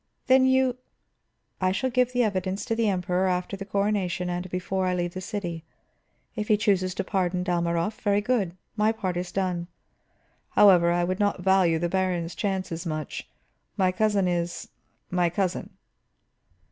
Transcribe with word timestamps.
"Then 0.25 0.47
you" 0.47 0.77
"I 1.61 1.71
shall 1.71 1.91
give 1.91 2.11
the 2.11 2.23
evidence 2.23 2.65
to 2.65 2.75
the 2.75 2.89
Emperor 2.89 3.27
after 3.27 3.55
the 3.55 3.65
coronation 3.67 4.31
and 4.31 4.49
before 4.49 4.87
I 4.87 4.95
leave 4.95 5.13
the 5.13 5.21
city. 5.21 5.63
If 6.35 6.47
he 6.47 6.57
chooses 6.57 6.95
to 6.95 7.03
pardon 7.03 7.43
Dalmorov, 7.43 8.01
very 8.01 8.19
good; 8.19 8.57
my 8.75 8.93
part 8.93 9.15
is 9.15 9.31
done. 9.31 9.67
However, 10.49 10.89
I 10.91 11.03
would 11.03 11.19
not 11.19 11.43
value 11.43 11.77
the 11.77 11.87
baron's 11.87 12.33
chances 12.33 12.83
much. 12.83 13.27
My 13.77 13.91
cousin 13.91 14.27
is 14.27 14.69
my 15.11 15.29
cousin." 15.29 15.69